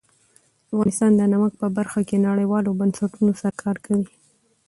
[0.71, 4.07] افغانستان د نمک په برخه کې نړیوالو بنسټونو سره کار کوي.